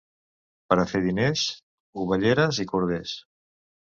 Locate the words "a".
0.83-0.85